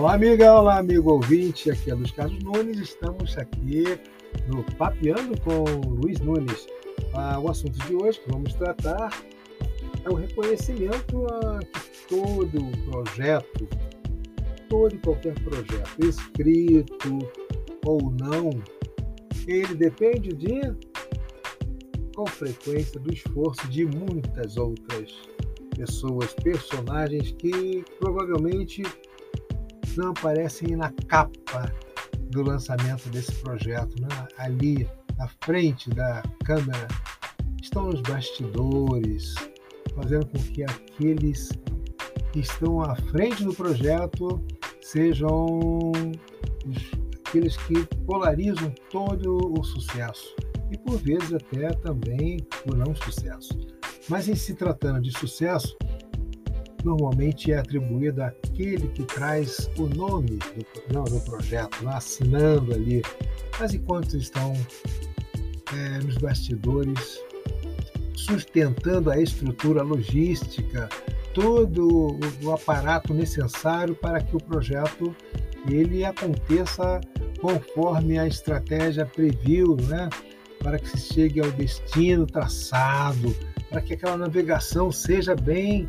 [0.00, 1.70] Olá, amiga, olá, amigo ouvinte.
[1.70, 2.78] Aqui é Luiz Carlos Nunes.
[2.78, 3.84] Estamos aqui
[4.48, 6.66] no Papeando com Luiz Nunes.
[7.12, 9.10] Ah, o assunto de hoje que vamos tratar
[10.02, 11.60] é o reconhecimento a
[12.08, 13.68] todo projeto,
[14.70, 17.18] todo e qualquer projeto, escrito
[17.84, 18.48] ou não,
[19.46, 20.62] ele depende de,
[22.16, 25.12] com frequência, do esforço de muitas outras
[25.76, 28.82] pessoas, personagens que provavelmente
[29.96, 31.72] não aparecem na capa
[32.30, 34.08] do lançamento desse projeto, né?
[34.38, 36.88] ali na frente da câmera,
[37.62, 39.34] estão nos bastidores,
[39.94, 41.50] fazendo com que aqueles
[42.32, 44.42] que estão à frente do projeto
[44.80, 45.92] sejam
[46.66, 46.90] os,
[47.26, 50.34] aqueles que polarizam todo o sucesso
[50.70, 53.58] e por vezes até também o não sucesso.
[54.08, 55.76] Mas em se tratando de sucesso,
[56.84, 63.02] normalmente é atribuído àquele que traz o nome do, não, do projeto, né, assinando ali.
[63.58, 64.54] Mas enquanto estão
[65.74, 67.20] é, nos bastidores,
[68.14, 70.88] sustentando a estrutura logística,
[71.34, 75.14] todo o aparato necessário para que o projeto
[75.68, 77.00] ele aconteça
[77.40, 80.08] conforme a estratégia previu, né?
[80.58, 83.34] para que se chegue ao destino traçado,
[83.70, 85.88] para que aquela navegação seja bem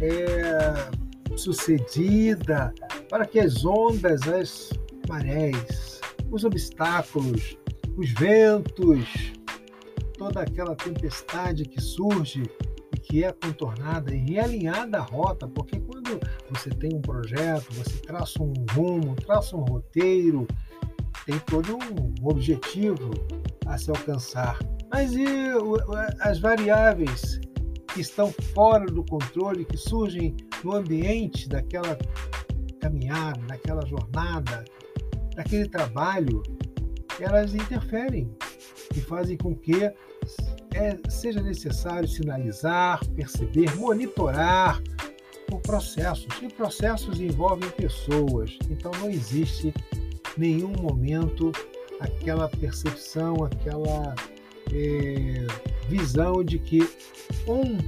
[0.00, 2.72] é, sucedida,
[3.08, 4.70] para que as ondas, as
[5.08, 7.56] marés, os obstáculos,
[7.96, 9.32] os ventos,
[10.16, 12.42] toda aquela tempestade que surge
[12.94, 17.96] e que é contornada e realinhada a rota, porque quando você tem um projeto, você
[17.98, 20.46] traça um rumo, traça um roteiro,
[21.24, 23.10] tem todo um objetivo
[23.66, 24.58] a se alcançar.
[24.90, 25.26] Mas e
[26.20, 27.40] as variáveis
[27.92, 31.98] que estão fora do controle, que surgem no ambiente daquela
[32.80, 34.64] caminhada, daquela jornada,
[35.34, 36.42] daquele trabalho,
[37.20, 38.30] elas interferem
[38.94, 44.80] e fazem com que é, seja necessário sinalizar, perceber, monitorar
[45.50, 46.26] o processo.
[46.42, 49.72] E processos envolvem pessoas, então não existe
[50.36, 51.50] nenhum momento
[52.00, 54.14] aquela percepção, aquela
[54.72, 55.46] é,
[55.88, 56.80] visão de que
[57.46, 57.78] um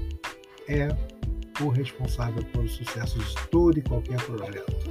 [0.69, 0.89] é
[1.63, 4.91] o responsável pelo sucesso de todo e qualquer projeto.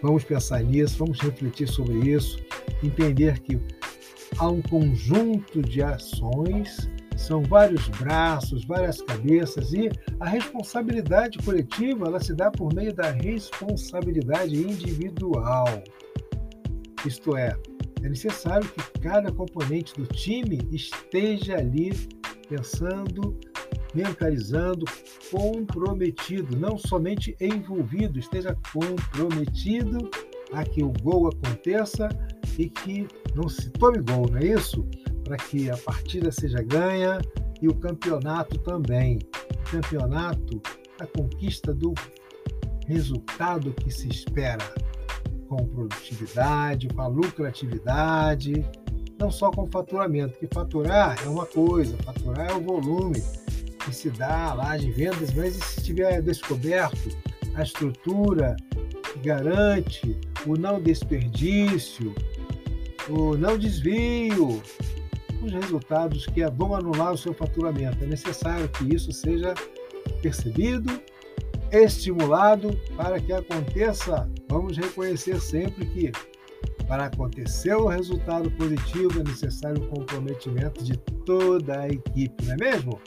[0.00, 2.38] Vamos pensar nisso, vamos refletir sobre isso,
[2.82, 3.60] entender que
[4.38, 12.20] há um conjunto de ações, são vários braços, várias cabeças e a responsabilidade coletiva ela
[12.20, 15.66] se dá por meio da responsabilidade individual.
[17.04, 17.56] Isto é,
[18.04, 21.90] é necessário que cada componente do time esteja ali
[22.48, 23.38] pensando,
[23.94, 24.84] mentalizando,
[25.30, 30.10] comprometido, não somente envolvido, esteja comprometido
[30.52, 32.08] a que o gol aconteça
[32.58, 34.86] e que não se tome gol, não é isso?
[35.24, 37.20] Para que a partida seja ganha
[37.60, 39.18] e o campeonato também.
[39.54, 40.60] O campeonato,
[41.00, 41.92] a conquista do
[42.86, 44.64] resultado que se espera
[45.48, 48.64] com produtividade, com a lucratividade,
[49.18, 53.22] não só com faturamento, que faturar é uma coisa, faturar é o volume
[53.84, 57.16] que se dá lá de vendas, mas se tiver descoberto
[57.54, 58.56] a estrutura
[59.12, 62.14] que garante o não desperdício,
[63.08, 64.62] o não desvio,
[65.42, 68.04] os resultados que vão anular o seu faturamento.
[68.04, 69.54] É necessário que isso seja
[70.22, 71.00] percebido,
[71.72, 74.28] estimulado para que aconteça.
[74.48, 76.12] Vamos reconhecer sempre que
[76.88, 82.56] para acontecer o resultado positivo é necessário o comprometimento de toda a equipe, não é
[82.56, 83.00] mesmo?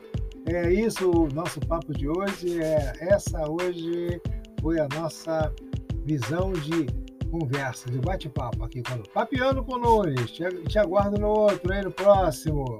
[0.45, 2.61] É isso o nosso papo de hoje.
[2.61, 4.21] É, essa hoje
[4.61, 5.51] foi a nossa
[6.05, 6.85] visão de
[7.31, 10.25] conversa, de bate-papo aqui com o Papiano com.
[10.25, 12.77] Te, te aguardo no outro, aí no próximo.